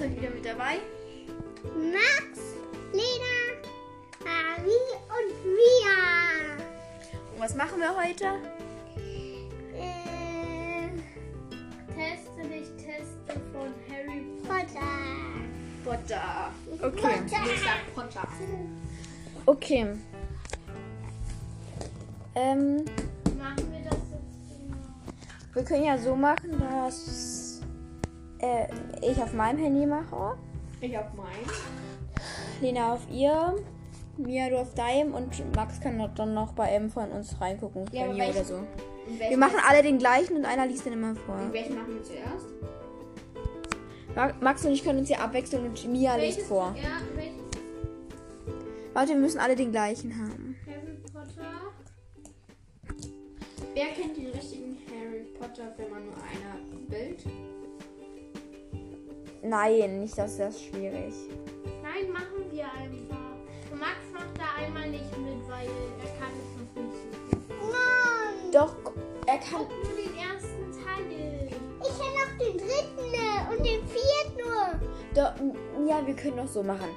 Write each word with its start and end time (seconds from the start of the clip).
ist 0.00 0.06
heute 0.06 0.16
wieder 0.20 0.30
mit 0.30 0.44
dabei? 0.46 0.78
Max, 1.74 2.40
Lena, 2.92 3.36
Ari 4.24 4.80
und 5.16 5.30
Mia. 5.44 6.64
Und 7.34 7.40
was 7.40 7.54
machen 7.54 7.80
wir 7.80 7.94
heute? 7.94 8.24
Äh, 9.76 10.88
Teste 11.94 12.48
dich, 12.48 12.68
Teste 12.76 13.40
von 13.52 13.74
Harry 13.90 14.24
Potter. 14.42 14.80
Potter. 15.84 16.50
Okay. 16.80 17.20
Potter. 17.20 17.52
Ich 17.52 17.60
sag 17.60 17.94
Potter. 17.94 18.28
Okay. 19.44 19.86
Ähm, 22.36 22.84
Machen 23.38 23.72
wir 23.72 23.90
das 23.90 23.98
jetzt 23.98 24.48
genau? 24.48 24.76
wir 25.52 25.64
können 25.64 25.84
ja 25.84 25.98
so 25.98 26.14
machen, 26.16 26.58
dass 26.58 27.39
äh, 28.42 28.66
ich 29.02 29.16
auf 29.22 29.32
meinem 29.32 29.58
Handy 29.58 29.86
mache, 29.86 30.36
Ich 30.80 30.96
hab 30.96 31.14
meinen. 31.16 31.28
Lena 32.60 32.92
auf 32.94 33.00
ihr, 33.10 33.56
Mia 34.18 34.48
du 34.50 34.58
auf 34.58 34.74
deinem 34.74 35.14
und 35.14 35.56
Max 35.56 35.80
kann 35.80 36.10
dann 36.14 36.34
noch 36.34 36.52
bei 36.52 36.64
einem 36.64 36.90
von 36.90 37.10
uns 37.10 37.40
reingucken, 37.40 37.86
Ja, 37.92 38.02
bei 38.02 38.08
mir 38.08 38.14
oder 38.14 38.34
welchen- 38.34 38.44
so. 38.44 38.54
Und 38.56 39.18
Wir 39.18 39.38
machen 39.38 39.56
alle 39.66 39.82
den 39.82 39.98
gleichen 39.98 40.36
und 40.36 40.44
einer 40.44 40.66
liest 40.66 40.84
den 40.86 40.92
immer 40.92 41.14
vor. 41.16 41.34
Und 41.36 41.52
welchen 41.52 41.74
machen 41.76 41.94
wir 41.94 42.02
zuerst? 42.02 42.46
Ma- 44.14 44.32
Max 44.40 44.64
und 44.64 44.72
ich 44.72 44.84
können 44.84 44.98
uns 45.00 45.08
hier 45.08 45.20
abwechseln 45.22 45.64
und 45.66 45.88
Mia 45.88 46.14
liest 46.16 46.36
Welches, 46.36 46.48
vor. 46.48 46.74
Ja, 46.76 47.00
welches 47.14 47.40
Warte, 48.92 49.12
wir 49.12 49.20
müssen 49.20 49.38
alle 49.38 49.54
den 49.56 49.70
gleichen 49.70 50.12
haben. 50.18 50.56
Harry 50.66 50.98
Potter? 51.12 51.50
Wer 53.74 53.86
kennt 53.86 54.16
den 54.16 54.26
richtigen 54.32 54.76
Harry 54.90 55.24
Potter, 55.38 55.72
wenn 55.76 55.90
man 55.90 56.04
nur 56.06 56.14
einer 56.14 56.78
Bild? 56.88 57.24
Nein, 59.42 60.00
nicht, 60.00 60.16
dass 60.18 60.36
das 60.36 60.62
schwierig. 60.62 61.14
Nein, 61.82 62.12
machen 62.12 62.44
wir 62.50 62.64
einfach. 62.64 63.18
Max 63.78 63.96
macht 64.12 64.36
da 64.36 64.62
einmal 64.62 64.88
nicht 64.90 65.16
mit, 65.18 65.48
weil 65.48 65.66
er 65.66 66.18
kann 66.18 66.30
es 66.36 66.76
noch 66.76 66.82
nicht 66.82 66.94
so 66.94 67.36
gut. 67.36 67.70
Nein. 67.72 68.52
Doch, 68.52 68.74
er 69.26 69.38
kann. 69.38 69.66
Guck 69.66 69.84
nur 69.84 69.96
den 69.96 70.16
ersten 70.18 70.72
Teil. 70.72 71.48
Ich 71.80 71.98
kenne 71.98 72.14
noch 72.18 72.38
den 72.38 72.58
dritten 72.58 73.14
äh, 73.14 73.56
und 73.56 73.64
den 73.64 73.86
vierten. 73.88 74.80
Doch, 75.14 75.32
ja, 75.88 76.06
wir 76.06 76.14
können 76.14 76.36
doch 76.36 76.48
so 76.48 76.62
machen. 76.62 76.88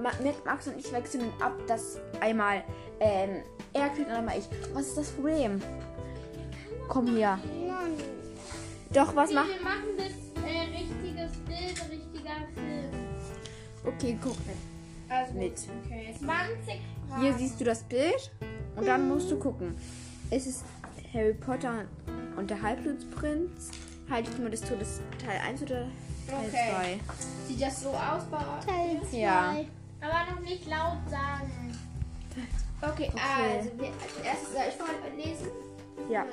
Ma 0.00 0.10
mit 0.22 0.44
Max 0.44 0.66
und 0.68 0.78
ich 0.78 0.92
wechseln 0.92 1.32
ab, 1.40 1.52
dass 1.66 1.98
einmal 2.20 2.62
ähm, 3.00 3.42
er 3.72 3.88
kriegt 3.90 4.08
und 4.08 4.14
einmal 4.14 4.38
ich. 4.38 4.48
Was 4.74 4.88
ist 4.88 4.98
das 4.98 5.10
Problem? 5.10 5.60
Komm 6.88 7.06
hier. 7.08 7.38
Nein. 7.66 7.96
Doch, 8.92 9.14
was 9.14 9.28
Nee, 9.30 9.34
macht. 9.36 9.48
wir 9.48 9.62
machen 9.64 9.96
das 9.96 10.27
Okay, 13.88 14.18
guck. 14.22 14.36
Also 15.08 15.32
Mit. 15.34 15.54
Okay. 15.84 16.14
20 16.18 16.80
Fragen. 17.08 17.22
Hier 17.22 17.34
siehst 17.34 17.60
du 17.60 17.64
das 17.64 17.82
Bild 17.84 18.30
und 18.76 18.86
dann 18.86 19.08
musst 19.08 19.30
du 19.30 19.38
gucken. 19.38 19.74
Es 20.30 20.46
ist 20.46 20.64
Harry 21.14 21.32
Potter 21.32 21.84
und 22.36 22.50
der 22.50 22.60
Halbblutsprinz. 22.60 23.70
Heiligtümer 24.10 24.50
des 24.50 24.62
Todes 24.62 25.00
Teil 25.22 25.38
1 25.46 25.62
oder 25.62 25.86
Teil 26.26 26.48
Okay. 26.48 27.00
Sieht 27.46 27.60
das 27.60 27.82
so 27.82 27.90
aus 27.90 28.24
bei 28.30 28.38
Teil 28.66 29.00
2. 29.10 29.16
Ja. 29.18 29.56
Aber 30.00 30.32
noch 30.32 30.40
nicht 30.40 30.66
laut 30.66 30.98
sagen. 31.10 31.76
Okay, 32.80 33.10
also 33.16 33.70
wir, 33.78 33.88
als 33.88 34.24
erstes 34.24 34.52
soll 34.52 34.62
ich 34.68 34.74
vorlesen? 34.74 35.48
2? 36.06 36.12
Ja. 36.12 36.26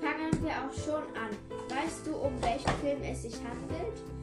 Fangen 0.00 0.42
wir 0.42 0.50
auch 0.50 0.72
schon 0.72 1.02
an. 1.16 1.30
Weißt 1.68 2.06
du, 2.06 2.16
um 2.16 2.32
welchen 2.42 2.70
Film 2.80 3.02
es 3.02 3.22
sich 3.22 3.34
handelt? 3.34 4.17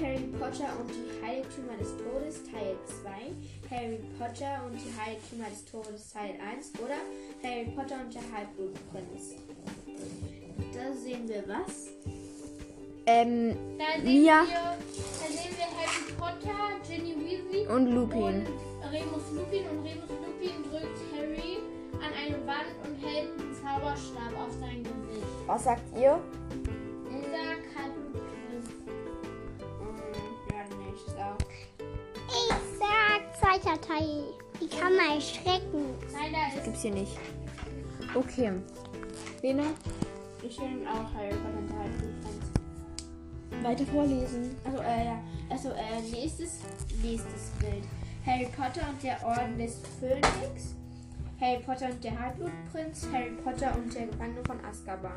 Harry 0.00 0.28
Potter 0.38 0.68
und 0.80 0.90
die 0.90 1.24
Heiligtümer 1.26 1.76
des 1.78 1.88
Todes 1.96 2.42
Teil 2.50 2.76
2, 3.02 3.74
Harry 3.74 3.98
Potter 4.18 4.62
und 4.66 4.74
die 4.74 4.92
Heiligtümer 5.00 5.48
des 5.50 5.64
Todes 5.64 6.12
Teil 6.12 6.34
1 6.54 6.72
oder 6.82 6.96
Harry 7.42 7.64
Potter 7.74 7.96
und 8.04 8.12
der 8.14 8.22
Halbblutprinz. 8.34 9.36
Da 10.74 10.92
sehen 10.92 11.28
wir 11.28 11.44
was? 11.48 11.88
Ähm, 13.06 13.56
Da 13.78 14.00
sehen, 14.02 14.22
Mia. 14.22 14.42
wir, 14.42 14.76
da 14.82 15.26
sehen 15.28 15.54
wir 15.56 15.66
Harry 15.78 16.12
Potter, 16.18 16.80
Ginny 16.86 17.14
Weasley 17.18 17.66
und 17.68 17.86
Lupin. 17.94 18.22
und 18.22 18.46
Remus 18.92 19.22
Lupin. 19.32 19.64
Und 19.70 19.84
Remus 19.86 20.10
Lupin 20.10 20.62
drückt 20.70 20.98
Harry 21.14 21.58
an 21.94 22.12
eine 22.12 22.46
Wand 22.46 22.74
und 22.84 22.96
hält 23.06 23.30
einen 23.40 23.54
Zauberstab 23.54 24.32
auf 24.38 24.52
sein 24.60 24.82
Gesicht. 24.82 25.26
Was 25.46 25.64
sagt 25.64 25.82
ihr? 25.96 26.18
Dieser 27.08 27.80
Halbblutprinz. 27.80 28.05
Nicht 30.96 31.08
so. 31.08 31.84
Ich 32.28 32.78
sag 32.78 33.36
zweiter 33.38 33.78
Teil. 33.82 34.22
Die 34.58 34.66
kann 34.68 34.96
man 34.96 35.16
erschrecken. 35.16 35.94
Nein, 36.10 36.32
da 36.32 36.56
ist 36.56 36.64
Gibt's 36.64 36.80
hier 36.82 36.92
nicht. 36.92 37.18
Okay. 38.14 38.52
Lena, 39.42 39.64
Ich 40.42 40.58
nehme 40.58 40.88
auch 40.90 41.12
Harry 41.14 41.34
Potter 41.34 41.58
und 41.58 41.78
Halbblutprinz. 41.78 43.62
weiter 43.62 43.86
vorlesen. 43.92 44.56
Also, 44.64 44.78
äh, 44.78 45.04
ja. 45.04 45.22
Also, 45.50 45.68
äh, 45.70 46.00
nächstes, 46.10 46.60
nächstes 47.02 47.50
Bild. 47.60 47.84
Harry 48.24 48.48
Potter 48.56 48.88
und 48.88 49.02
der 49.02 49.22
Orden 49.22 49.58
des 49.58 49.82
Phönix. 50.00 50.74
Harry 51.40 51.62
Potter 51.62 51.90
und 51.90 52.02
der 52.02 52.18
Halbblutprinz. 52.18 53.08
Harry 53.12 53.30
Potter 53.44 53.74
und 53.76 53.94
der 53.94 54.06
Gefangene 54.06 54.42
von 54.46 54.64
Azkaban. 54.64 55.12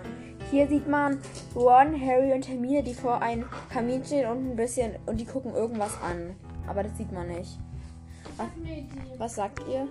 Hier 0.51 0.67
sieht 0.67 0.87
man 0.87 1.19
Ron, 1.55 1.99
Harry 1.99 2.33
und 2.33 2.47
Hermine, 2.47 2.83
die 2.83 2.93
vor 2.93 3.21
einem 3.21 3.45
Kamin 3.69 4.03
stehen 4.03 4.29
und 4.29 4.51
ein 4.51 4.55
bisschen 4.55 4.95
und 5.05 5.17
die 5.17 5.25
gucken 5.25 5.53
irgendwas 5.53 6.01
an. 6.01 6.35
Aber 6.67 6.83
das 6.83 6.97
sieht 6.97 7.11
man 7.11 7.27
nicht. 7.29 7.57
Idee. 8.57 8.87
Was 9.17 9.35
sagt 9.35 9.59
ihr? 9.67 9.87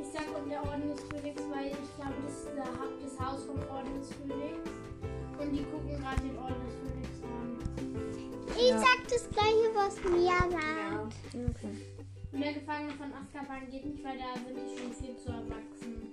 Ich 0.00 0.06
sag 0.12 0.24
und 0.38 0.50
der 0.50 0.62
Orden 0.62 0.88
des 0.90 1.00
Phönix, 1.02 1.42
weil 1.50 1.66
ich 1.66 1.96
glaube, 1.96 2.14
das 2.26 2.34
ist 2.34 2.48
das 2.56 3.26
Haus 3.26 3.44
vom 3.44 3.58
Orden 3.74 3.98
des 3.98 4.12
Phönix. 4.14 4.70
Und 5.38 5.52
die 5.52 5.64
gucken 5.64 5.98
gerade 5.98 6.20
den 6.20 6.38
Orden 6.38 6.60
des 6.66 6.74
Phönix 6.76 7.08
an. 7.24 7.58
Ich 8.56 8.72
sag 8.72 9.08
das 9.08 9.28
gleiche, 9.30 9.74
was 9.74 9.96
Mia 10.10 10.38
sagt. 10.50 10.89
Und 12.40 12.46
der 12.46 12.54
Gefangene 12.54 12.92
von 12.92 13.12
Azkaban 13.12 13.70
geht 13.70 13.84
nicht, 13.84 14.02
weil 14.02 14.16
da 14.16 14.32
sind 14.32 14.56
die 14.56 14.80
schon 14.80 14.92
viel 14.94 15.14
zu 15.14 15.28
erwachsen. 15.28 16.10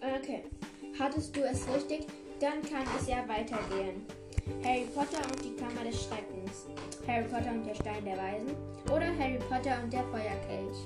Okay. 0.00 0.44
Hattest 0.96 1.34
du 1.34 1.40
es 1.40 1.66
richtig? 1.66 2.06
Dann 2.38 2.62
kann 2.62 2.86
es 2.96 3.08
ja 3.08 3.26
weitergehen. 3.26 4.06
Harry 4.62 4.86
Potter 4.94 5.18
und 5.26 5.44
die 5.44 5.56
Kammer 5.56 5.82
des 5.82 6.04
Schreckens. 6.04 6.66
Harry 7.08 7.24
Potter 7.24 7.50
und 7.50 7.66
der 7.66 7.74
Stein 7.74 8.04
der 8.04 8.16
Weisen. 8.16 8.54
Oder 8.86 9.06
Harry 9.18 9.40
Potter 9.50 9.82
und 9.82 9.92
der 9.92 10.04
Feuerkelch. 10.04 10.78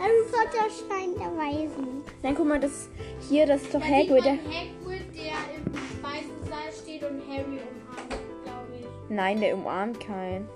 Harry 0.00 0.24
Potter 0.32 0.66
scheint 0.68 1.16
der 1.20 1.36
Weisen. 1.38 2.02
Dann 2.24 2.34
guck 2.34 2.48
mal, 2.48 2.58
das 2.58 2.88
hier, 3.28 3.46
das 3.46 3.62
ist 3.62 3.72
doch 3.72 3.78
Da 3.78 3.86
Hagrid. 3.86 4.24
Der, 4.24 4.32
Hagrid, 4.32 5.14
der 5.14 5.38
im 5.54 5.76
Speisensaal 5.76 6.72
steht 6.72 7.04
und 7.04 7.22
Harry 7.28 7.60
umarmt, 7.60 8.42
glaube 8.42 8.80
ich. 8.80 9.10
nein, 9.10 9.40
der 9.40 9.54
umarmt 9.54 10.00
keinen. 10.00 10.48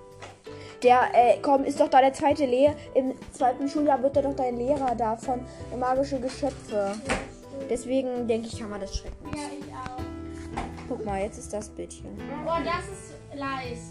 Der, 0.83 1.09
äh, 1.15 1.39
komm, 1.43 1.65
ist 1.65 1.81
doch 1.81 1.89
da 1.89 2.01
der 2.01 2.13
zweite 2.13 2.45
Lehrer. 2.47 2.75
Im 2.95 3.15
zweiten 3.33 3.69
Schuljahr 3.69 4.03
wird 4.03 4.17
er 4.17 4.23
doch 4.23 4.37
dein 4.37 4.57
Lehrer 4.57 4.95
da 4.95 5.17
von 5.17 5.41
magische 5.79 6.21
Geschöpfe. 6.21 6.95
Deswegen 7.71 8.29
denke 8.29 8.49
ich, 8.49 8.59
kann 8.59 8.71
man 8.71 8.81
das 8.81 8.97
schrecken. 8.97 9.27
Ja, 9.35 9.43
ich 9.59 9.73
auch. 9.73 10.03
Guck 10.89 11.05
mal, 11.05 11.23
jetzt 11.23 11.39
ist 11.39 11.53
das 11.53 11.69
Bild 11.71 11.93
hier. 11.93 12.11
Oh, 12.47 12.63
das 12.65 12.85
ist 12.87 13.15
Leis. 13.35 13.91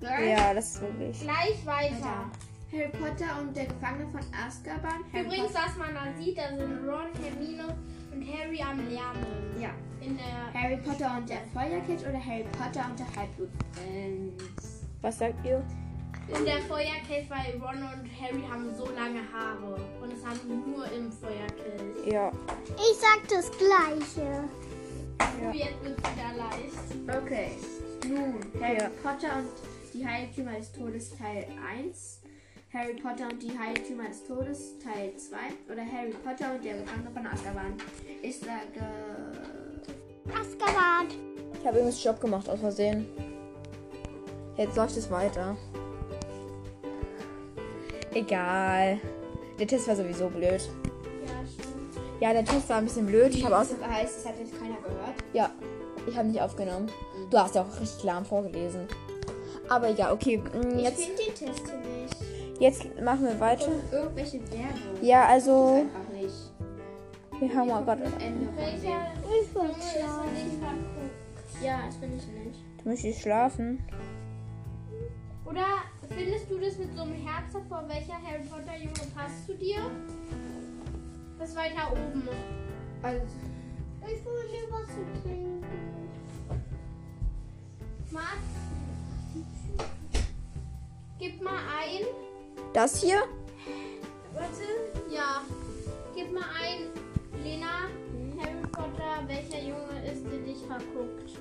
Ja, 0.00 0.54
das 0.54 0.74
ist 0.74 0.80
wirklich. 0.82 1.20
Gleich 1.20 1.66
weiter. 1.66 2.30
Harry 2.72 2.88
Potter 2.90 3.40
und 3.40 3.56
der 3.56 3.66
Gefangene 3.66 4.06
von 4.10 4.20
Azkaban. 4.46 5.04
Harry 5.12 5.24
Übrigens, 5.24 5.52
Potter, 5.52 5.66
was 5.66 5.76
man 5.76 5.94
da 5.94 6.22
sieht, 6.22 6.38
da 6.38 6.48
sind 6.48 6.88
Ron, 6.88 7.08
Hermine 7.22 7.76
und 8.12 8.26
Harry 8.26 8.62
am 8.62 8.78
Lernen. 8.88 9.60
ja. 9.60 9.70
In 10.00 10.16
der 10.18 10.60
Harry 10.62 10.76
Potter 10.76 11.16
und 11.16 11.28
der 11.28 11.38
Feuerkelch 11.52 12.02
oder 12.02 12.24
Harry 12.24 12.44
Potter 12.52 12.86
und 12.88 12.98
der 12.98 13.06
Halbblutprinz. 13.16 14.75
Was 15.06 15.18
sagt 15.18 15.46
ihr? 15.46 15.62
In 16.36 16.44
der 16.44 16.58
Feuerkelch, 16.62 17.30
weil 17.30 17.52
Ron 17.62 17.76
und 17.76 18.10
Harry 18.20 18.42
haben 18.50 18.74
so 18.76 18.86
lange 18.86 19.20
Haare. 19.32 19.76
Und 20.02 20.12
es 20.12 20.26
haben 20.26 20.64
nur 20.68 20.84
im 20.90 21.12
Feuerkelch. 21.12 22.12
Ja. 22.12 22.32
Ich 22.74 22.96
sag 22.98 23.20
das 23.28 23.48
gleiche. 23.52 24.48
Ja. 25.40 25.52
Jetzt 25.52 25.84
wird 25.84 25.96
wieder 25.98 26.32
leicht. 26.36 27.22
Okay. 27.22 27.52
Nun, 28.08 28.40
Harry 28.60 28.78
Ja. 28.78 28.90
Potter 29.00 29.36
und 29.36 29.48
die 29.94 30.04
Heiligtümer 30.04 30.54
des 30.54 30.72
Todes 30.72 31.16
Teil 31.16 31.46
1. 31.84 32.22
Harry 32.72 32.94
Potter 32.94 33.28
und 33.30 33.40
die 33.40 33.56
Heiligtümer 33.56 34.08
des 34.08 34.24
Todes 34.26 34.76
Teil 34.80 35.16
2. 35.16 35.36
Oder 35.72 35.82
Harry 35.82 36.10
Potter 36.24 36.52
und 36.52 36.64
der 36.64 36.78
Gefangene 36.78 37.10
von 37.14 37.26
Azkaban. 37.28 37.74
Ich 38.22 38.40
sage. 38.40 38.84
Azkaban. 40.30 41.06
Ich 41.60 41.64
habe 41.64 41.78
übrigens 41.78 42.02
Job 42.02 42.20
gemacht 42.20 42.48
aus 42.48 42.58
Versehen. 42.58 43.06
Jetzt 44.56 44.76
läuft 44.76 44.96
es 44.96 45.10
weiter. 45.10 45.56
Egal. 48.14 48.98
Der 49.58 49.66
Test 49.66 49.88
war 49.88 49.96
sowieso 49.96 50.28
blöd. 50.28 50.42
Ja, 51.24 51.32
stimmt. 51.46 52.20
Ja, 52.20 52.32
der 52.32 52.44
Test 52.44 52.68
war 52.68 52.78
ein 52.78 52.84
bisschen 52.84 53.06
blöd. 53.06 53.34
Ich 53.34 53.44
habe 53.44 53.58
aus. 53.58 53.68
Das 53.78 53.88
heißt, 53.90 54.18
es 54.20 54.26
hat 54.26 54.38
jetzt 54.38 54.58
keiner 54.58 54.76
gehört. 54.76 55.14
Ja, 55.32 55.50
ich 56.06 56.16
habe 56.16 56.28
nicht 56.28 56.40
aufgenommen. 56.40 56.90
Du 57.30 57.38
hast 57.38 57.54
ja 57.54 57.62
auch 57.62 57.80
richtig 57.80 58.04
lahm 58.04 58.24
vorgelesen. 58.24 58.86
Aber 59.68 59.88
ja, 59.90 60.12
okay. 60.12 60.38
mm, 60.38 60.78
Ich 60.78 60.84
Jetzt, 60.84 61.04
finde 61.04 61.22
den 61.24 61.34
Test 61.34 61.62
hier 61.66 61.78
nicht. 61.78 62.60
jetzt 62.60 63.00
machen 63.02 63.24
wir 63.24 63.38
weiter. 63.40 63.66
Und 63.66 63.92
irgendwelche 63.92 64.40
Werbung. 64.50 65.02
Ja, 65.02 65.26
also, 65.26 65.84
Einfach 65.84 66.12
nicht. 66.12 66.34
wir 67.40 67.54
haben 67.58 67.68
mal 67.68 67.84
gerade. 67.84 68.04
Ich 68.04 69.54
will 69.54 69.70
schlafen. 69.92 70.30
Ja, 71.62 71.80
das 71.86 71.96
finde 71.96 72.16
ich 72.16 72.26
nicht. 72.28 72.60
Du 72.82 72.88
möchtest 72.88 73.20
schlafen. 73.20 73.82
Oder 75.46 75.64
findest 76.08 76.50
du 76.50 76.58
das 76.58 76.76
mit 76.76 76.94
so 76.96 77.02
einem 77.02 77.14
Herz 77.14 77.54
hervor? 77.54 77.84
Welcher 77.86 78.14
Harry 78.14 78.42
Potter 78.42 78.76
Junge 78.76 79.10
passt 79.14 79.46
zu 79.46 79.54
dir? 79.54 79.78
Das 81.38 81.54
weiter 81.54 81.92
oben. 81.92 82.28
Also, 83.02 83.22
Ich 84.02 84.24
will 84.24 84.68
was 84.70 84.86
zu 84.86 85.22
trinken. 85.22 85.64
Max, 88.10 88.38
gib 91.18 91.42
mal 91.42 91.58
ein. 91.78 92.06
Das 92.72 93.00
hier? 93.00 93.22
Warte. 94.34 94.62
Ja. 95.10 95.42
Gib 96.14 96.32
mal 96.32 96.44
ein. 96.60 97.42
Lena, 97.42 97.88
Harry 98.40 98.66
Potter, 98.72 99.26
welcher 99.26 99.62
Junge 99.62 100.10
ist 100.10 100.24
in 100.24 100.44
dich 100.44 100.58
verguckt? 100.66 101.38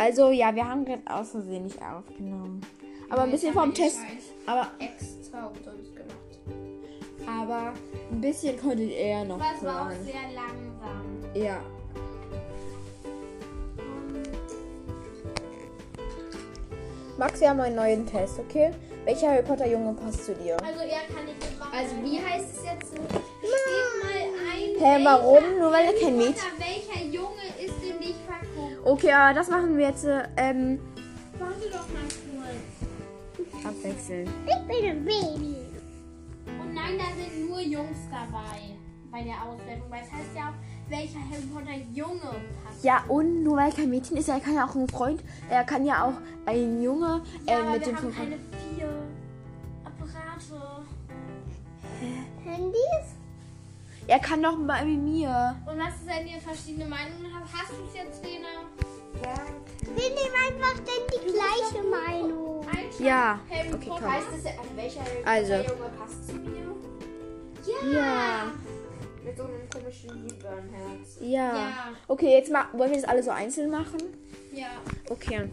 Also, 0.00 0.30
ja, 0.30 0.54
wir 0.54 0.66
haben 0.66 0.86
gerade 0.86 1.02
aus 1.04 1.32
Versehen 1.32 1.64
nicht 1.64 1.78
aufgenommen. 1.82 2.62
Aber 3.10 3.24
ein 3.24 3.30
bisschen 3.30 3.52
vom 3.52 3.74
Test. 3.74 3.98
Aber, 4.46 4.68
Extra 4.78 5.46
umsonst 5.46 5.94
gemacht. 5.94 7.28
aber 7.28 7.74
ein 8.10 8.20
bisschen 8.22 8.58
konntet 8.58 8.88
ihr 8.92 9.08
ja 9.08 9.24
noch 9.24 9.38
Das 9.38 9.62
war 9.62 9.88
auch 9.88 9.90
sehr 9.90 10.22
langsam. 10.34 11.04
Ja. 11.34 11.60
Max, 17.18 17.38
wir 17.38 17.50
haben 17.50 17.60
einen 17.60 17.76
neuen 17.76 18.06
Test, 18.06 18.38
okay? 18.38 18.70
Welcher 19.04 19.28
Harry 19.32 19.42
Potter 19.42 19.66
Junge 19.66 19.92
passt 19.92 20.24
zu 20.24 20.34
dir? 20.34 20.56
Also 20.62 20.80
er 20.80 21.14
kann 21.14 21.26
nicht 21.26 21.44
mitmachen. 21.44 21.76
Also, 21.76 21.94
wie 22.02 22.18
heißt 22.18 22.56
es 22.56 22.64
jetzt? 22.64 22.94
Gib 22.94 23.02
mal 24.02 24.12
ein. 24.54 25.00
Hä, 25.00 25.04
warum? 25.04 25.58
Nur 25.58 25.70
weil 25.70 25.84
er 25.84 25.92
kein 25.92 26.16
Mädchen. 26.16 26.60
Okay, 28.90 29.12
aber 29.12 29.34
das 29.34 29.48
machen 29.48 29.76
wir 29.78 29.86
jetzt 29.86 30.04
äh, 30.04 30.24
ähm, 30.36 30.80
Warte 31.38 31.70
doch 31.70 31.86
mal 31.94 32.02
kurz. 33.36 33.64
abwechselnd. 33.64 34.28
Ich 34.46 34.66
bin 34.66 34.90
ein 34.90 35.04
Baby. 35.04 35.56
Und 36.60 36.74
nein, 36.74 36.98
da 36.98 37.04
sind 37.14 37.48
nur 37.48 37.60
Jungs 37.60 37.98
dabei 38.10 38.74
bei 39.12 39.22
der 39.22 39.34
Auswertung. 39.44 39.88
Weil 39.90 40.00
es 40.02 40.10
heißt 40.10 40.34
ja 40.34 40.48
auch, 40.48 40.90
welcher 40.90 41.20
Harry 41.20 41.46
Potter 41.54 41.76
Junge 41.92 42.34
passt. 42.64 42.82
Ja, 42.82 43.04
und 43.06 43.44
nur 43.44 43.58
weil 43.58 43.70
er 43.70 43.76
kein 43.76 43.90
Mädchen 43.90 44.16
ist, 44.16 44.28
er 44.28 44.40
kann 44.40 44.54
ja 44.56 44.66
auch 44.66 44.74
ein 44.74 44.88
Freund, 44.88 45.22
er 45.48 45.62
kann 45.62 45.84
ja 45.86 46.06
auch 46.06 46.14
ein 46.46 46.82
Junge 46.82 47.22
äh, 47.46 47.52
Ja, 47.52 47.62
mit 47.70 47.80
wir 47.80 47.86
dem 47.86 47.96
haben 47.96 48.12
keine 48.16 48.38
vier 48.74 48.88
Apparate. 49.84 50.84
Handys? 52.44 53.19
Er 54.10 54.18
kann 54.18 54.42
doch 54.42 54.56
bei 54.66 54.84
mir. 54.84 55.54
Und 55.66 55.78
was 55.78 55.94
ist, 55.94 56.06
wenn 56.08 56.26
ihr 56.26 56.40
verschiedene 56.40 56.84
Meinungen 56.84 57.32
habt? 57.32 57.46
Hast 57.52 57.70
du 57.70 57.84
es 57.88 57.94
jetzt, 57.94 58.24
Lena? 58.24 58.48
Wir 59.84 60.08
nehmen 60.08 60.34
einfach 60.48 60.74
denn 60.78 61.06
die 61.14 61.32
gleiche 61.32 61.86
Meinung. 61.86 62.66
Einschlag. 62.66 62.98
Ja. 62.98 63.40
Harry 63.48 63.72
Okay, 63.72 63.88
Potter. 63.88 64.10
Heißt 64.12 64.26
es, 64.36 64.46
also 64.46 64.70
welcher 64.74 65.00
Harry 65.02 65.22
Also. 65.24 65.52
Junge 65.52 65.90
passt 65.96 66.26
zu 66.26 66.34
mir? 66.34 66.74
Ja. 67.64 67.92
Ja. 67.92 68.52
Mit 69.24 69.36
so 69.36 69.44
einem 69.44 69.70
komischen 69.72 70.26
Liebernherz. 70.26 71.18
Ja. 71.20 71.54
Ja. 71.54 71.72
Okay, 72.08 72.32
jetzt 72.32 72.50
ma 72.50 72.66
wollen 72.72 72.90
wir 72.90 73.00
das 73.00 73.08
alle 73.08 73.22
so 73.22 73.30
einzeln 73.30 73.70
machen? 73.70 74.00
Ja. 74.52 74.70
Okay. 75.08 75.38
Mal. 75.38 75.48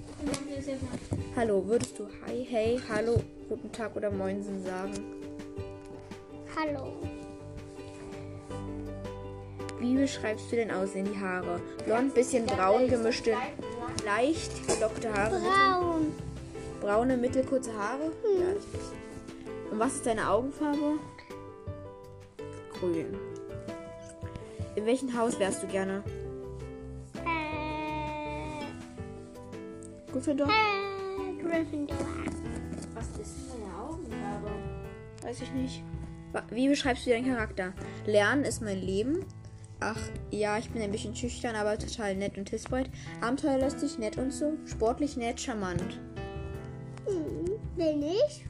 Hallo, 1.35 1.63
würdest 1.67 1.99
du 1.99 2.07
Hi, 2.25 2.43
Hey, 2.49 2.81
Hallo, 2.89 3.21
Guten 3.49 3.71
Tag 3.71 3.95
oder 3.95 4.09
Moinsen 4.09 4.63
sagen? 4.63 4.93
Hallo. 6.55 7.16
Wie 9.79 9.95
beschreibst 9.95 10.51
du 10.51 10.55
denn 10.55 10.71
Aussehen 10.71 11.05
die 11.11 11.19
Haare? 11.19 11.59
Blond, 11.85 12.13
bisschen 12.15 12.45
braun, 12.45 12.87
gemischte, 12.87 13.33
leicht 14.05 14.51
gelockte 14.67 15.13
Haare. 15.13 15.39
Braun. 15.39 16.13
Braune, 16.81 17.15
mittelkurze 17.17 17.71
Haare? 17.73 18.11
Ja, 18.39 18.49
ich 18.51 18.73
weiß. 18.73 18.91
Und 19.71 19.79
was 19.79 19.95
ist 19.95 20.05
deine 20.05 20.29
Augenfarbe? 20.29 20.99
Grün. 22.79 23.17
In 24.75 24.85
welchem 24.85 25.15
Haus 25.17 25.39
wärst 25.39 25.63
du 25.63 25.67
gerne? 25.67 26.03
Äh, 27.25 28.63
Gryffindor? 30.11 30.47
äh, 30.47 31.41
Gryffindor. 31.43 31.97
Was 32.93 33.07
ist 33.19 33.35
denn 33.51 33.61
meine 33.61 33.77
Augenfarbe? 33.83 34.51
Weiß 35.23 35.41
ich 35.41 35.51
nicht. 35.53 35.83
Wie 36.51 36.67
beschreibst 36.69 37.05
du 37.05 37.09
deinen 37.09 37.25
Charakter? 37.25 37.73
Lernen 38.05 38.43
ist 38.43 38.61
mein 38.61 38.79
Leben. 38.79 39.25
Ach, 39.79 39.99
ja, 40.31 40.57
ich 40.57 40.69
bin 40.71 40.81
ein 40.81 40.91
bisschen 40.91 41.15
schüchtern, 41.15 41.55
aber 41.55 41.77
total 41.77 42.15
nett 42.15 42.37
und 42.37 42.49
hilfsbereit. 42.49 42.89
Abenteuerlustig, 43.21 43.99
nett 43.99 44.17
und 44.17 44.31
so. 44.31 44.53
Sportlich, 44.65 45.17
nett, 45.17 45.39
charmant. 45.39 45.99
Hm, 47.05 47.59
bin 47.75 48.01
ich? 48.01 48.45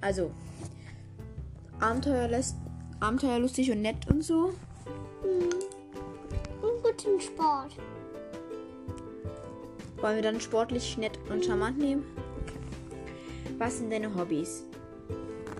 Also, 0.00 0.32
Abenteuerlust, 1.80 2.56
abenteuerlustig 3.00 3.70
und 3.70 3.80
nett 3.80 4.06
und 4.10 4.22
so. 4.22 4.52
Hm. 5.22 5.48
Und 6.60 6.82
guten 6.82 7.18
Sport. 7.20 7.76
Wollen 9.96 10.16
wir 10.16 10.22
dann 10.22 10.40
sportlich, 10.40 10.98
nett 10.98 11.18
und 11.30 11.44
charmant 11.44 11.78
nehmen? 11.78 12.04
Was 13.58 13.78
sind 13.78 13.90
deine 13.90 14.14
Hobbys? 14.14 14.64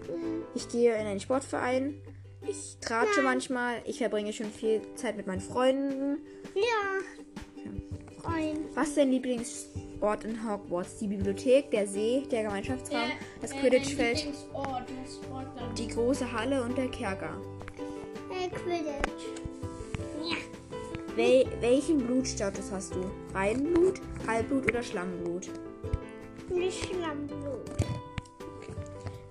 Hm. 0.07 0.43
Ich 0.55 0.69
gehe 0.69 0.95
in 0.95 1.07
einen 1.07 1.21
Sportverein. 1.21 1.95
Ich 2.51 2.79
tratsche 2.81 3.17
Nein. 3.19 3.25
manchmal. 3.25 3.75
Ich 3.85 3.99
verbringe 3.99 4.33
schon 4.33 4.51
viel 4.51 4.81
Zeit 4.97 5.17
mit 5.17 5.27
meinen 5.29 5.41
Freunden. 5.41 6.19
Ja. 6.55 7.63
Freund. 8.21 8.59
Was 8.75 8.89
ist 8.89 8.97
dein 8.97 9.13
Lieblingsort 9.13 10.25
in 10.25 10.49
Hogwarts? 10.49 10.99
Die 10.99 11.07
Bibliothek, 11.07 11.71
der 11.71 11.87
See, 11.87 12.27
der 12.31 12.43
Gemeinschaftsraum, 12.45 13.11
das 13.41 13.53
Quidditch-Feld, 13.53 14.19
Sportler. 14.19 15.73
die 15.79 15.89
große 15.89 16.31
Halle 16.33 16.63
und 16.65 16.77
der 16.77 16.89
Kerker. 16.89 17.41
Äh, 18.31 18.49
Quidditch. 18.49 19.25
Ja. 20.23 20.37
Wel 21.17 21.47
welchen 21.61 21.99
Blutstatus 21.99 22.71
hast 22.73 22.95
du? 22.95 23.11
Reinblut, 23.33 24.01
Halbblut 24.27 24.65
oder 24.69 24.83
Schlammblut? 24.83 25.49
Nicht 26.51 26.85
Schlammblut. 26.87 27.80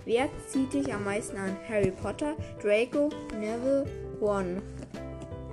Wer 0.10 0.28
zieht 0.48 0.74
dich 0.74 0.92
am 0.92 1.04
meisten 1.04 1.38
an? 1.38 1.56
Harry 1.68 1.92
Potter, 1.92 2.36
Draco, 2.60 3.10
Neville, 3.40 3.86
Ron. 4.20 4.60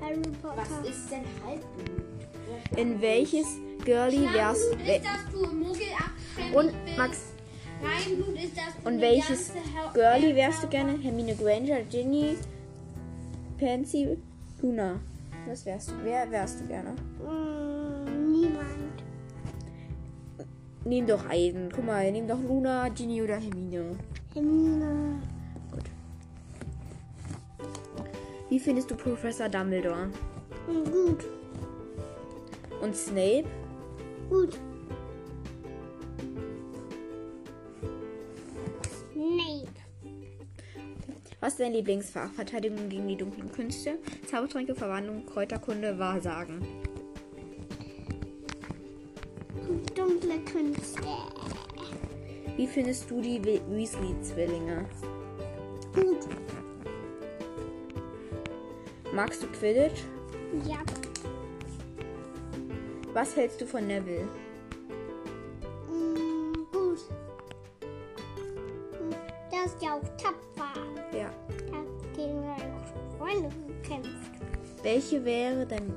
Harry 0.01 0.17
Potter. 0.41 0.63
Was 0.81 0.89
ist 0.89 1.11
denn 1.11 1.25
Halbblut? 1.45 2.79
In 2.79 2.99
welches 3.03 3.45
Girlie 3.85 4.33
wärst 4.33 4.63
we 4.79 4.97
ist, 4.97 5.05
dass 5.05 5.31
du 5.31 5.55
Muggel 5.55 5.83
Und. 6.55 6.73
Max, 6.97 7.35
Reinblut 7.83 8.43
ist, 8.43 8.57
dass 8.57 8.83
du 8.83 8.89
und 8.89 8.99
welches 8.99 9.53
Girlie 9.93 10.35
wärst 10.35 10.63
du 10.63 10.69
gerne? 10.69 10.99
Hermine 11.03 11.37
Granger, 11.37 11.83
Ginny, 11.83 12.39
Pansy, 13.59 14.17
Luna. 14.63 14.99
Was 15.47 15.67
wärst 15.67 15.91
du? 15.91 15.95
Wer 16.03 16.31
wärst 16.31 16.61
du 16.61 16.67
gerne? 16.67 16.95
Hm, 17.23 17.56
Nimm 20.87 21.05
doch 21.05 21.27
einen. 21.29 21.69
Guck 21.73 21.85
mal, 21.85 22.13
nimm 22.13 22.29
doch 22.29 22.41
Luna, 22.41 22.89
Ginny 22.91 23.21
oder 23.21 23.39
Hermine. 23.39 23.97
Hermine. 24.33 25.21
Gut. 25.73 25.83
Wie 28.49 28.61
findest 28.61 28.93
du 28.93 28.95
Professor 28.95 29.49
Dumbledore? 29.49 30.11
Hm, 30.69 30.85
gut. 30.85 31.25
Und 32.81 32.95
Snape? 32.95 33.47
Gut. 34.31 34.57
Snape. 39.13 39.67
Was 41.41 41.55
ist 41.55 41.61
dein 41.61 41.73
Lieblingsfach? 41.73 42.31
Verteidigung 42.31 42.89
gegen 42.89 43.09
die 43.09 43.17
dunklen 43.17 43.51
Künste, 43.51 43.99
Zaubertränke, 44.31 44.77
Verwandlung, 44.77 45.27
Kräuterkunde, 45.27 45.99
Wahrsagen. 45.99 46.86
Dunkle 50.27 50.45
Künste. 50.45 51.03
Wie 52.57 52.67
findest 52.67 53.09
du 53.11 53.21
die 53.21 53.43
We- 53.45 53.61
Weasley-Zwillinge? 53.71 54.85
Gut. 55.95 56.27
Magst 59.13 59.43
du 59.43 59.47
Quidditch? 59.49 60.03
Ja. 60.69 60.79
Was 63.13 63.37
hältst 63.37 63.61
du 63.61 63.67
von 63.67 63.87
Neville? 63.87 64.27
Hm, 65.89 66.53
gut. 66.73 66.99
Hm, 68.99 69.11
Der 69.53 69.65
ist 69.65 69.81
ja 69.83 69.95
auch 69.95 70.03
tapfer. 70.17 70.81
Ja. 71.13 71.31
Der 71.51 71.79
hat 71.79 72.17
gegen 72.17 72.43
seine 72.43 73.17
Freunde 73.19 73.49
gekämpft. 73.69 74.33
Welche 74.83 75.25
wäre 75.25 75.67
dein 75.67 75.93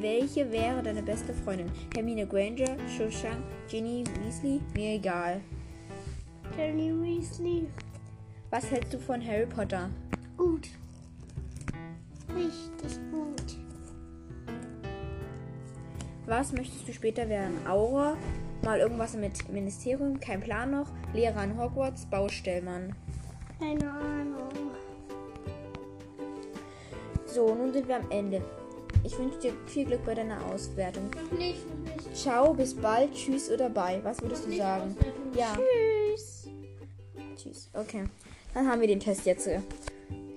Welche 0.00 0.50
wäre 0.50 0.82
deine 0.82 1.02
beste 1.02 1.34
Freundin? 1.34 1.70
Hermine 1.94 2.26
Granger, 2.26 2.74
Cho 2.96 3.10
Chang, 3.10 3.42
Ginny 3.68 4.02
Weasley? 4.24 4.62
Mir 4.72 4.94
egal. 4.94 5.42
Jenny 6.56 6.90
Weasley. 6.90 7.66
Was 8.48 8.70
hältst 8.70 8.94
du 8.94 8.98
von 8.98 9.22
Harry 9.22 9.44
Potter? 9.44 9.90
Gut. 10.38 10.68
Richtig 12.34 12.98
gut. 13.10 13.58
Was 16.24 16.54
möchtest 16.54 16.88
du 16.88 16.94
später 16.94 17.28
werden? 17.28 17.58
Aura? 17.68 18.16
Mal 18.64 18.80
irgendwas 18.80 19.14
mit 19.14 19.50
Ministerium? 19.50 20.18
Kein 20.18 20.40
Plan 20.40 20.70
noch? 20.70 20.88
Lehrer 21.12 21.40
an 21.40 21.58
Hogwarts? 21.58 22.06
Baustellmann? 22.06 22.94
Keine 23.58 23.90
Ahnung. 23.90 24.48
So, 27.26 27.54
nun 27.54 27.70
sind 27.70 27.86
wir 27.86 27.96
am 27.96 28.10
Ende. 28.10 28.42
Ich 29.10 29.18
wünsche 29.18 29.38
dir 29.40 29.52
viel 29.66 29.86
Glück 29.86 30.04
bei 30.06 30.14
deiner 30.14 30.38
Auswertung. 30.46 31.10
Noch 31.10 31.36
nicht, 31.36 31.58
noch 31.68 31.96
nicht. 31.96 32.16
Ciao, 32.16 32.54
bis 32.54 32.74
bald, 32.74 33.12
tschüss 33.12 33.50
oder 33.50 33.68
bye. 33.68 33.98
Was 34.04 34.22
würdest 34.22 34.44
du 34.44 34.50
Nicht 34.50 34.58
sagen? 34.58 34.96
Auswertung. 34.96 35.32
Ja, 35.34 35.56
Tschüss. 36.14 36.48
tschüss. 37.36 37.70
Okay. 37.74 38.04
Dann 38.54 38.68
haben 38.68 38.80
wir 38.80 38.86
den 38.86 39.00
Test 39.00 39.26
jetzt 39.26 39.48
äh, 39.48 39.58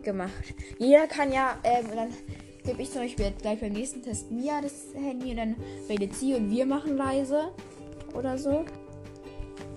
gemacht. 0.02 0.32
Jeder 0.80 1.06
kann 1.06 1.32
ja, 1.32 1.56
ähm, 1.64 1.86
dann 1.96 2.10
gebe 2.66 2.82
ich 2.82 2.92
zum 2.92 3.02
Beispiel 3.04 3.32
gleich 3.40 3.60
beim 3.60 3.74
nächsten 3.74 4.02
Test 4.02 4.32
Mia 4.32 4.60
das 4.60 4.88
Handy 4.96 5.30
und 5.32 5.38
dann 5.38 5.56
redet 5.88 6.16
sie 6.16 6.34
und 6.34 6.50
wir 6.50 6.66
machen 6.66 6.98
leise. 6.98 7.50
Oder 8.16 8.40
so. 8.40 8.66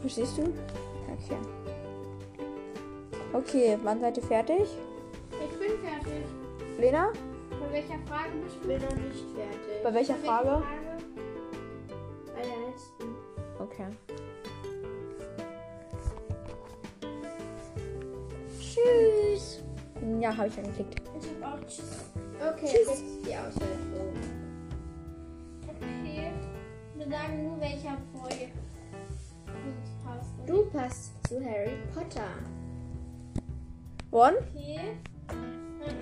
Verstehst 0.01 0.39
du? 0.39 0.43
Okay. 1.13 1.37
Okay, 3.35 3.79
wann 3.83 4.01
seid 4.01 4.17
ihr 4.17 4.23
fertig? 4.23 4.63
Ich 5.33 5.59
bin 5.59 5.79
fertig. 5.83 6.25
Lena? 6.79 7.13
Bei 7.67 7.73
welcher 7.73 7.99
Frage 8.07 8.31
bist 8.43 8.57
Ich 8.57 8.63
du? 8.63 8.69
bin 8.69 8.83
noch 8.83 8.97
nicht 8.97 9.25
fertig. 9.35 9.83
Bei 9.83 9.95
welcher 9.95 10.15
Bei 10.15 10.27
Frage? 10.27 10.63
Bei 12.35 12.43
der 12.43 12.69
letzten. 12.69 13.15
Okay. 13.59 13.87
Tschüss. 18.61 19.63
Ja, 20.21 20.37
habe 20.37 20.49
ich 20.49 20.59
angeklickt. 20.59 21.03
Ich 21.21 21.29
hab 21.43 21.55
auch 21.55 21.67
Tschüss. 21.67 22.05
Okay, 22.41 22.67
Tschüss. 22.67 22.89
jetzt 22.89 23.03
ist 23.03 23.27
die 23.27 23.35
Auswertung. 23.37 24.13
Okay. 25.69 26.33
Wir 26.97 27.07
sagen 27.09 27.43
nur, 27.49 27.61
welcher 27.61 27.97
Folge 28.13 28.49
uns 29.47 30.05
passt. 30.05 30.31
Du 30.47 30.65
passt 30.67 31.29
zu 31.29 31.45
Harry 31.45 31.77
Potter. 31.95 32.29
One? 34.13 34.37
Okay. 34.55 34.97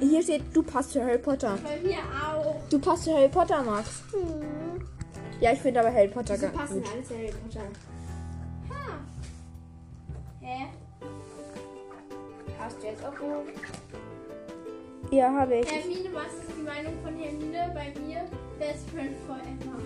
Hier 0.01 0.23
steht, 0.23 0.43
du 0.53 0.63
passt 0.63 0.91
zu 0.93 1.03
Harry 1.03 1.19
Potter. 1.19 1.59
Bei 1.63 1.81
mir 1.81 1.99
auch. 1.99 2.57
Du 2.69 2.79
passt 2.79 3.05
zu 3.05 3.15
Harry 3.15 3.29
Potter, 3.29 3.63
Max. 3.63 4.03
Hm. 4.13 4.81
Ja, 5.41 5.53
ich 5.53 5.59
finde 5.61 5.81
aber 5.81 5.93
Harry 5.93 6.09
Potter 6.09 6.37
ganz 6.39 6.55
passen 6.57 6.83
gut. 6.83 6.91
alle 6.93 7.03
zu 7.03 7.15
Harry 7.15 7.33
Potter. 7.45 7.61
Ha. 8.71 8.99
Hä? 10.41 10.67
Hast 12.59 12.83
du 12.83 12.87
jetzt 12.87 13.05
auch 13.05 13.13
noch? 13.13 13.45
Ja, 15.11 15.33
habe 15.33 15.57
ich. 15.57 15.71
Hermine, 15.71 16.09
was 16.15 16.33
ist 16.33 16.57
die 16.57 16.63
Meinung 16.63 16.95
von 17.03 17.15
Hermine? 17.17 17.71
Bei 17.75 17.93
mir 18.01 18.25
Best 18.59 18.89
Friend 18.91 19.15
Forever. 19.27 19.79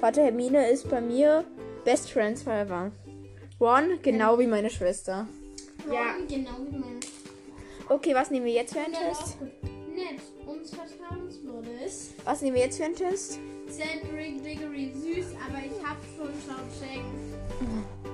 Warte, 0.00 0.22
Hermine 0.22 0.70
ist 0.70 0.88
bei 0.88 1.00
mir 1.00 1.44
Best 1.84 2.10
Friends 2.10 2.42
Forever. 2.42 2.90
Ron, 3.60 3.98
genau 4.02 4.38
wie 4.38 4.46
meine 4.46 4.70
Schwester. 4.70 5.26
Ja. 5.86 5.92
Ron, 6.16 6.26
Genau 6.28 6.52
wie 6.70 6.76
meine 6.78 6.93
Okay, 7.88 8.14
was 8.14 8.30
nehmen 8.30 8.46
wir 8.46 8.52
jetzt 8.52 8.72
für 8.72 8.80
einen. 8.80 8.94
Test? 8.94 9.40
Nett. 9.42 10.20
Uns 10.46 10.70
vertrauenswürdig. 10.74 11.92
Was 12.24 12.40
nehmen 12.42 12.56
wir 12.56 12.62
jetzt 12.62 12.78
für 12.78 12.84
einen 12.84 12.96
Test? 12.96 13.38
Cedric 13.68 14.42
Diggory 14.42 14.92
süß, 14.94 15.26
aber 15.46 15.58
ich 15.58 15.84
hab 15.84 15.96
schon 16.16 16.32
Shawshank. 16.44 17.04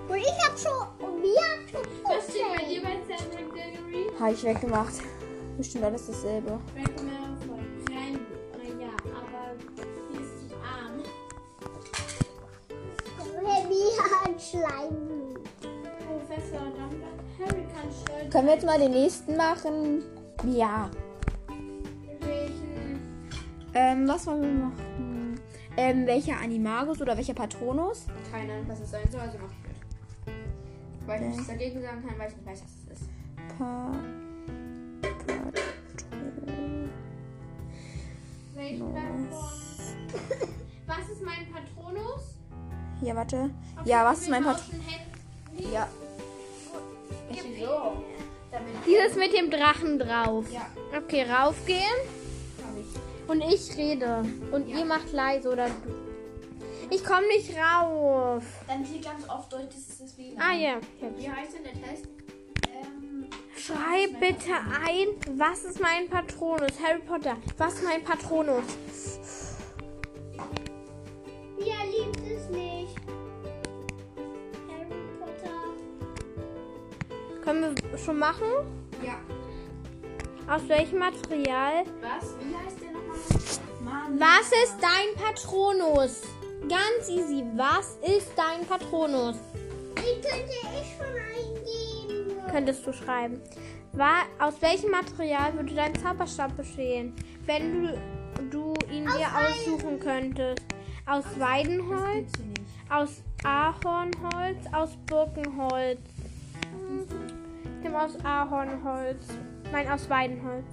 Und 0.08 0.16
ich 0.16 0.26
hab 0.26 0.58
schon. 0.58 1.08
Und 1.08 1.22
wir 1.22 1.40
haben 1.40 1.68
schon. 1.70 1.82
Was 2.04 2.24
steht 2.30 2.42
bei 2.56 2.64
dir 2.64 2.82
bei 2.82 2.96
Cedric 3.06 3.52
Diggory? 3.54 4.06
Habe 4.18 4.32
ich 4.32 4.42
weggemacht. 4.44 4.94
Bestimmt 5.56 5.84
alles 5.84 6.06
dasselbe. 6.06 6.58
Recommend 6.76 7.44
von 7.44 7.60
Rein. 7.94 8.20
Ja, 8.80 8.88
aber 9.14 9.54
die 9.76 10.20
ist 10.20 10.48
zu 10.48 10.56
arm. 10.56 11.02
Baby 13.44 13.82
hat 13.98 14.42
Schleimblut. 14.42 15.29
Können 18.30 18.46
wir 18.46 18.54
jetzt 18.54 18.66
mal 18.66 18.78
den 18.78 18.92
nächsten 18.92 19.36
machen? 19.36 20.02
Ja. 20.46 20.90
welchen 22.20 23.00
Ähm, 23.74 24.08
was 24.08 24.26
wollen 24.26 24.42
wir 24.42 24.66
machen? 24.66 25.40
Ähm, 25.76 26.06
welcher 26.06 26.38
Animagus 26.38 27.00
oder 27.00 27.16
welcher 27.16 27.34
Patronus? 27.34 28.06
Keine 28.30 28.52
Ahnung, 28.52 28.68
was 28.68 28.80
es 28.80 28.90
sein 28.90 29.08
soll, 29.10 29.20
also 29.20 29.38
mach 29.38 29.50
ich 29.50 29.62
mit. 29.68 31.06
Weil 31.06 31.22
ich 31.22 31.28
nichts 31.28 31.46
dagegen 31.48 31.82
sagen 31.82 32.06
kann, 32.06 32.18
weil 32.18 32.28
ich 32.28 32.36
nicht 32.36 32.46
weiß, 32.46 32.62
was 32.62 32.94
es 32.94 33.00
ist. 33.00 33.10
Pa 33.58 33.92
vor? 38.80 39.02
Was 40.86 41.08
ist 41.08 41.22
mein 41.24 41.46
Patronus? 41.52 42.36
Ja, 43.00 43.14
warte. 43.14 43.50
Okay, 43.78 43.88
Ja, 43.90 44.04
was 44.04 44.20
ist 44.22 44.30
mein 44.30 44.44
Patronus? 44.44 44.84
Ja. 45.72 45.88
Wieso? 47.30 47.66
Damit 47.66 48.09
Dieses 48.86 49.16
mit 49.16 49.32
dem 49.32 49.50
Drachen 49.50 49.98
drauf. 49.98 50.44
Ja. 50.52 50.66
Okay, 50.96 51.24
raufgehen. 51.30 51.80
Und 53.28 53.42
ich 53.42 53.76
rede. 53.76 54.24
Und 54.50 54.68
ihr 54.68 54.84
macht 54.84 55.12
leise 55.12 55.50
oder 55.50 55.66
du. 55.66 56.90
Ich 56.92 57.04
komme 57.04 57.26
nicht 57.28 57.50
rauf. 57.56 58.42
Dann 58.66 58.84
hier 58.84 59.00
ganz 59.00 59.28
oft 59.28 59.52
durch, 59.52 59.66
das 59.66 59.76
ist 59.76 60.00
das 60.00 60.18
WLAN. 60.18 60.38
Ah 60.40 60.54
ja. 60.54 60.80
Wie 61.16 61.30
heißt 61.30 61.54
denn 61.54 61.62
der 61.62 61.74
Test? 61.74 62.08
Ähm, 62.68 63.26
Schreib 63.56 64.18
bitte 64.18 64.52
ein, 64.84 65.38
was 65.38 65.64
ist 65.64 65.80
mein 65.80 66.08
Patronus? 66.08 66.72
Harry 66.82 66.98
Potter, 67.00 67.36
was 67.58 67.74
ist 67.74 67.84
mein 67.84 68.02
Patronus? 68.02 68.64
Schon 78.04 78.18
machen? 78.18 78.46
ja. 79.04 79.14
Aus 80.52 80.68
welchem 80.68 80.98
Material? 80.98 81.84
Was? 82.02 82.34
Wie 82.40 82.56
heißt 82.56 82.80
der 82.82 82.90
nochmal? 82.90 84.18
Was 84.18 84.50
ist 84.64 84.76
dein 84.80 85.14
Patronus? 85.24 86.22
Ganz 86.62 87.08
easy. 87.08 87.44
Was 87.54 87.96
ist 88.02 88.32
dein 88.36 88.66
Patronus? 88.66 89.36
Die 89.96 90.20
könnte 90.20 90.50
ich 90.50 90.96
schon 90.96 92.16
eingeben. 92.16 92.36
Könntest 92.50 92.84
du 92.84 92.92
schreiben. 92.92 93.40
War, 93.92 94.24
aus 94.40 94.60
welchem 94.60 94.90
Material 94.90 95.54
würde 95.54 95.74
dein 95.74 95.94
Zauberstab 95.94 96.56
bestehen? 96.56 97.14
Wenn 97.46 97.82
du, 97.82 98.00
du 98.50 98.74
ihn 98.92 99.04
dir 99.04 99.28
aussuchen 99.36 100.00
könntest. 100.00 100.64
Aus 101.06 101.24
Weidenholz, 101.38 102.32
aus 102.88 103.22
Ahornholz, 103.44 104.58
aus 104.72 104.90
Birkenholz. 105.06 106.00
Nehme 107.82 108.02
aus 108.02 108.16
Ahornholz. 108.24 109.26
Nein, 109.72 109.88
aus 109.90 110.10
Weidenholz. 110.10 110.66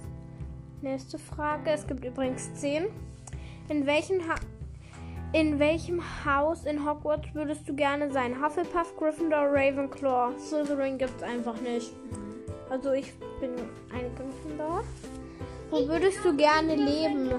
Nächste 0.82 1.18
Frage. 1.18 1.70
Es 1.70 1.86
gibt 1.86 2.04
übrigens 2.04 2.52
10. 2.54 2.86
In 3.70 3.86
welchem, 3.86 4.28
ha 4.28 4.34
in 5.32 5.58
welchem 5.58 6.02
Haus 6.24 6.64
in 6.64 6.86
Hogwarts 6.86 7.34
würdest 7.34 7.66
du 7.68 7.74
gerne 7.74 8.10
sein? 8.12 8.42
Hufflepuff, 8.42 8.94
Gryffindor, 8.96 9.46
Ravenclaw. 9.50 10.38
Slytherin 10.38 10.98
gibt's 10.98 11.22
einfach 11.22 11.58
nicht. 11.60 11.92
Also 12.68 12.92
ich 12.92 13.12
bin 13.40 13.52
eine 13.92 14.10
Gryffindor. 14.10 14.84
Wo 15.70 15.88
würdest 15.88 16.22
du 16.24 16.36
gerne 16.36 16.76
leben? 16.76 17.34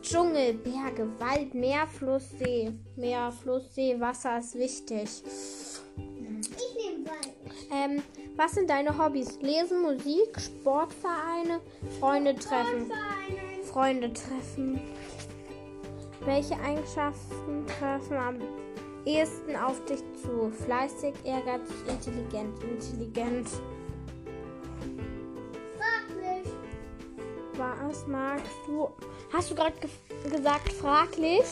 Dschungel, 0.00 0.54
Berge, 0.54 1.08
Wald, 1.18 1.54
Meer, 1.54 1.88
Fluss, 1.88 2.30
See. 2.38 2.72
Meer, 2.94 3.32
Fluss, 3.32 3.74
See, 3.74 3.98
Wasser 3.98 4.38
ist 4.38 4.54
wichtig. 4.56 5.08
Ich 5.24 6.76
nehme 6.76 7.04
Wald. 7.06 7.34
Ähm, 7.72 8.02
was 8.36 8.52
sind 8.52 8.68
deine 8.68 8.96
Hobbys? 8.96 9.38
Lesen, 9.40 9.82
Musik, 9.82 10.38
Sportvereine, 10.38 11.60
Freunde 11.98 12.34
treffen. 12.34 12.90
Freunde 13.64 14.12
treffen. 14.12 14.80
Welche 16.24 16.54
Eigenschaften 16.60 17.66
treffen 17.78 18.16
am 18.16 18.38
ehesten 19.04 19.56
auf 19.56 19.84
dich 19.84 20.02
zu? 20.22 20.50
Fleißig, 20.64 21.14
ehrgeizig, 21.24 21.76
intelligent, 21.88 22.62
intelligent. 22.62 23.48
Frag 25.78 26.16
mich. 26.16 26.52
Was 27.56 28.06
magst 28.06 28.56
du? 28.66 28.88
Hast 29.32 29.50
du 29.50 29.54
gerade 29.54 29.74
ge 29.80 29.90
gesagt 30.30 30.72
fraglich? 30.72 31.44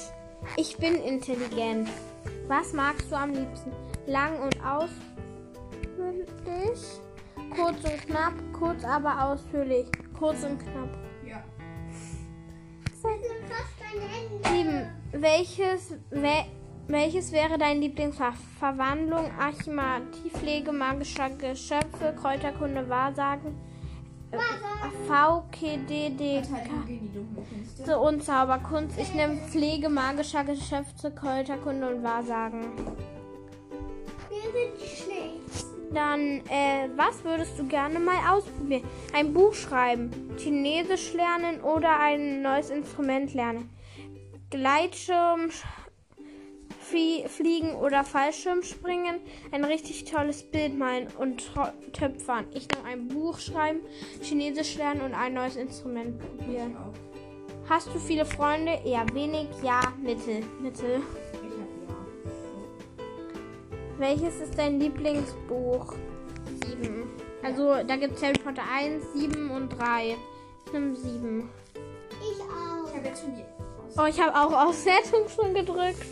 Ich 0.57 0.77
bin 0.77 0.97
intelligent. 0.97 1.89
Was 2.49 2.73
magst 2.73 3.11
du 3.11 3.17
am 3.17 3.33
liebsten? 3.33 3.73
Lang 4.07 4.41
und 4.43 4.63
ausführlich? 6.23 7.01
Kurz 7.57 7.85
und 7.85 8.07
knapp, 8.07 8.35
kurz 8.53 8.85
aber 8.85 9.25
ausführlich. 9.25 9.87
Kurz 10.19 10.45
und 10.45 10.59
knapp. 10.59 10.89
Ja. 11.27 11.43
7. 14.43 14.87
Welches, 15.13 15.95
we, 16.11 16.45
welches 16.89 17.33
wäre 17.33 17.59
dein 17.59 17.81
Lieblingsfach? 17.81 18.35
Verwandlung, 18.59 19.31
Archimativpflege, 19.39 20.73
magischer 20.73 21.31
Geschöpfe, 21.31 22.15
Kräuterkunde, 22.21 22.89
Wahrsagen, 22.89 23.55
äh, 24.31 24.39
VKDD 25.07 26.43
Künste. 26.43 26.57
Künste 27.49 27.99
und 27.99 28.25
Zauberkunst. 28.25 28.99
Ich 28.99 29.15
nehme 29.15 29.37
Pflege, 29.37 29.89
magischer 29.89 30.45
Geschöpfe, 30.45 31.11
Kräuterkunde 31.11 31.95
und 31.95 32.03
Wahrsagen. 32.03 32.65
Dann, 35.95 36.41
äh, 36.49 36.89
was 36.97 37.23
würdest 37.23 37.59
du 37.59 37.67
gerne 37.69 38.01
mal 38.01 38.19
ausprobieren? 38.33 38.83
Ein 39.13 39.33
Buch 39.33 39.55
schreiben, 39.55 40.11
Chinesisch 40.37 41.13
lernen 41.15 41.61
oder 41.63 42.01
ein 42.01 42.43
neues 42.43 42.71
Instrument 42.71 43.33
lernen? 43.33 43.71
Gleitschirm 44.51 45.51
sch- 45.51 45.65
flie- 46.81 47.29
fliegen 47.29 47.75
oder 47.77 48.03
Fallschirm 48.03 48.63
springen? 48.65 49.21
Ein 49.53 49.65
richtig 49.65 50.05
tolles 50.05 50.43
Bild 50.43 50.77
malen 50.77 51.07
und 51.19 51.53
töpfern. 51.93 52.47
Ich 52.55 52.67
nehme 52.69 52.89
ein 52.89 53.09
Buch 53.09 53.39
schreiben, 53.39 53.81
Chinesisch 54.21 54.77
lernen 54.77 55.03
und 55.03 55.15
ein 55.15 55.35
neues 55.35 55.55
Instrument 55.57 56.19
probieren. 56.19 56.77
Hast 57.69 57.87
du 57.95 57.99
viele 58.01 58.25
Freunde? 58.25 58.81
Eher 58.85 59.07
wenig, 59.15 59.47
ja, 59.63 59.81
mittel, 60.03 60.43
mittel. 60.61 61.03
Welches 64.05 64.39
ist 64.39 64.59
dein 64.59 64.79
Lieblingsbuch? 64.79 65.95
Sieben. 66.67 67.09
Also 67.43 67.83
da 67.85 67.97
gibt 67.97 68.17
es 68.17 68.23
Harry 68.23 68.39
Potter 68.39 68.61
1, 68.71 69.03
7 69.15 69.51
und 69.51 69.71
3. 69.71 70.15
Ich 70.67 70.73
nehme 70.75 70.95
7. 70.95 71.49
Ich 72.21 72.41
auch. 72.43 72.87
Ich 72.87 72.97
hab 72.97 73.03
jetzt 73.07 73.23
schon 73.23 73.35
die. 73.35 73.45
Oh, 73.99 74.05
ich 74.05 74.21
habe 74.21 74.39
auch 74.39 74.69
Auswertung 74.69 75.27
schon 75.35 75.55
gedrückt. 75.55 76.05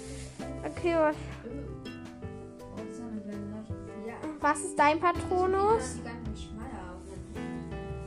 Okay, 0.64 0.94
was, 0.94 1.16
was 4.40 4.60
ist 4.60 4.78
dein 4.78 4.98
Patronus? 4.98 5.98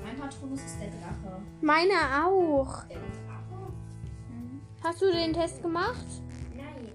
Mein 0.04 0.18
Patronus 0.18 0.62
ist 0.62 0.82
der 0.82 0.88
Drache. 0.88 1.44
Meiner 1.62 2.26
auch. 2.26 2.86
Der 2.86 2.98
Drache? 2.98 3.72
Hast 4.84 5.02
du 5.04 5.12
den 5.12 5.32
Test 5.32 5.62
gemacht? 5.62 6.08
Nein. 6.56 6.90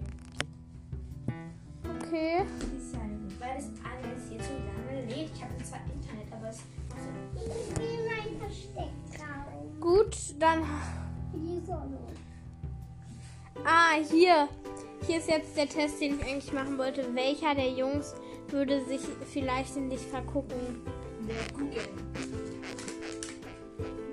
Okay. 2.03 2.45
Das 3.61 3.67
alles 3.85 4.31
hier 4.31 4.39
zu 4.39 4.53
lange 4.55 5.05
lädt. 5.07 5.31
Ich 5.35 5.43
habe 5.43 5.63
zwar 5.63 5.81
Internet, 5.93 6.33
aber 6.33 6.49
es 6.49 6.61
macht 6.89 7.01
so. 7.03 7.11
Ich 7.45 7.79
will 7.79 8.09
mein 8.09 8.39
Versteckraum. 8.41 9.81
Gut, 9.81 10.17
dann. 10.39 10.65
Die. 11.35 11.61
Ah, 13.63 13.97
hier. 14.11 14.49
Hier 15.07 15.19
ist 15.19 15.29
jetzt 15.29 15.57
der 15.59 15.69
Test, 15.69 16.01
den 16.01 16.19
ich 16.19 16.27
eigentlich 16.27 16.53
machen 16.55 16.79
wollte. 16.79 17.15
Welcher 17.15 17.55
der 17.55 17.71
Jungs 17.71 18.15
würde 18.49 18.83
sich 18.87 19.03
vielleicht 19.31 19.77
in 19.77 19.91
dich 19.91 20.01
vergucken? 20.01 20.83
Der 21.29 21.53
Google. 21.53 21.89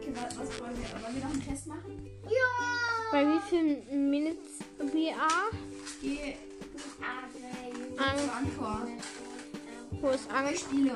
Okay, 0.02 0.14
was, 0.14 0.60
wollen 0.60 0.76
wir? 0.76 1.04
Wollen 1.04 1.16
wir 1.16 1.24
noch 1.24 1.32
einen 1.32 1.48
Test 1.48 1.68
machen? 1.68 2.06
Ja. 2.26 3.12
Bei 3.14 3.26
wie 3.26 3.40
vielen 3.48 4.10
Minutes 4.10 4.60
are? 4.80 5.58
Geh 6.02 6.36
Ah, 7.02 7.28
drei 7.32 8.04
An 8.04 8.18
zu 8.18 8.32
Anchor. 8.34 8.88
Wo 10.02 10.10
ist 10.10 10.30
Angst? 10.32 10.62
Spiele. 10.62 10.96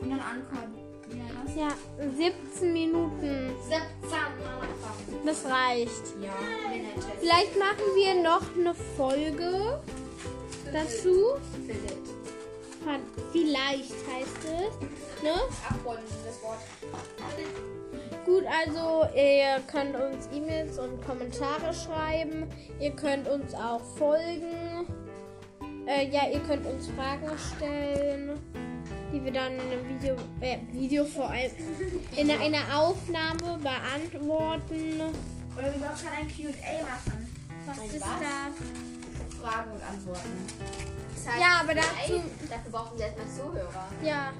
Und 0.00 0.10
dann 0.10 0.20
das? 1.44 1.56
Ja, 1.56 1.68
17 1.98 2.72
Minuten. 2.72 3.52
17 3.62 3.80
Mama 4.10 4.66
Das 5.24 5.44
reicht. 5.44 6.14
Ja. 6.20 6.32
Vielleicht 7.20 7.58
machen 7.58 7.84
wir 7.94 8.22
noch 8.22 8.42
eine 8.56 8.74
Folge 8.96 9.80
dazu. 10.72 11.34
Vielleicht 13.32 13.92
heißt 13.92 14.44
es. 14.44 15.22
Ne? 15.22 15.32
Das 15.50 15.84
Wort. 15.84 16.58
Gut, 18.26 18.44
also 18.46 19.06
ihr 19.14 19.60
könnt 19.70 19.94
uns 19.96 20.28
E-Mails 20.32 20.78
und 20.78 21.04
Kommentare 21.04 21.72
schreiben. 21.74 22.46
Ihr 22.80 22.90
könnt 22.90 23.28
uns 23.28 23.54
auch 23.54 23.82
folgen. 23.96 24.86
Äh, 25.86 26.08
ja, 26.08 26.28
ihr 26.28 26.40
könnt 26.40 26.64
uns 26.66 26.88
Fragen 26.88 27.28
stellen, 27.56 28.38
die 29.12 29.22
wir 29.22 29.32
dann 29.32 29.52
in 29.52 29.60
einem 29.60 29.88
Video, 29.88 30.16
äh, 30.40 30.58
Video 30.72 31.04
vor 31.04 31.30
allem, 31.30 31.50
in 32.16 32.30
einer 32.30 32.78
Aufnahme 32.78 33.58
beantworten. 33.58 35.00
Oder 35.56 35.66
wir 35.66 35.72
können 35.72 36.16
ein 36.18 36.28
QA 36.28 36.82
machen. 36.82 37.36
Was 37.66 37.78
Ein 37.78 37.84
ist 37.86 38.00
was? 38.00 38.08
das? 38.20 39.40
Fragen 39.40 39.70
und 39.72 39.82
Antworten. 39.82 40.46
Das 41.14 41.26
heißt, 41.32 41.40
Ja, 41.40 41.60
aber 41.60 41.74
nein, 41.74 41.84
dazu- 42.00 42.22
Dafür 42.50 42.70
brauchen 42.72 42.98
wir 42.98 43.06
erstmal 43.06 43.26
Zuhörer. 43.28 43.84
Ja, 44.02 44.32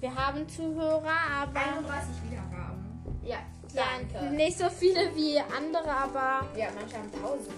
wir 0.00 0.14
haben 0.14 0.48
Zuhörer, 0.48 1.16
aber 1.42 1.60
31 1.60 2.08
Wiedergaben. 2.30 3.02
Ja, 3.24 3.36
ja, 3.74 3.82
danke. 4.10 4.34
nicht 4.34 4.58
so 4.58 4.68
viele 4.70 5.14
wie 5.14 5.38
andere, 5.38 5.90
aber 5.90 6.46
Ja, 6.56 6.68
manche 6.74 6.96
haben 6.96 7.10
1000. 7.12 7.48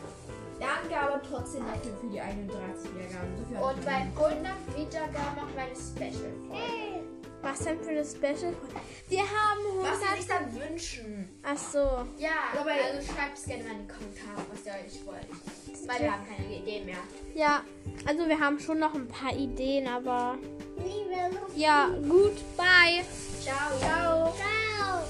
Aber 1.15 1.23
trotzdem 1.23 1.63
dafür 1.65 1.97
für 2.01 2.07
die 2.09 2.21
31 2.21 2.91
Wiedergaben. 2.93 3.37
So 3.39 3.45
viel 3.45 3.57
Und 3.57 3.85
bei 3.85 3.93
100 3.93 4.77
Wiedergaben 4.77 5.37
machen 5.37 5.55
wir 5.55 5.63
eine 5.63 5.77
Special-Folge. 5.77 7.05
was 7.41 7.59
denn 7.61 7.79
für 7.81 7.91
eine 7.91 8.05
Special? 8.05 8.53
Wir 9.09 9.21
haben 9.21 9.61
Was 9.83 10.01
sie 10.01 10.07
100. 10.07 10.17
sich 10.17 10.27
dann 10.27 10.55
wünschen. 10.71 11.29
Ach 11.45 11.57
so. 11.57 11.79
Ja, 12.19 12.31
Aber- 12.61 12.71
also 12.73 13.13
schreibt 13.13 13.39
es 13.39 13.45
gerne 13.45 13.63
mal 13.65 13.73
in 13.73 13.87
die 13.87 13.93
Kommentare, 13.93 14.47
was 14.51 14.67
ihr 14.67 14.73
euch 14.73 15.07
wollt. 15.07 15.89
Weil 15.89 16.01
wir 16.01 16.13
haben 16.13 16.27
keine 16.27 16.57
Ideen 16.57 16.87
mehr. 16.87 16.97
Ja, 17.35 17.63
also 18.07 18.27
wir 18.27 18.41
haben 18.41 18.59
schon 18.59 18.79
noch 18.81 18.95
ein 18.95 19.07
paar 19.07 19.33
Ideen, 19.37 19.87
aber 19.87 20.37
ja, 21.55 21.89
gut, 22.09 22.37
bye. 22.57 23.05
Ciao. 23.41 23.79
Ciao. 23.79 24.33
Ciao. 24.35 25.05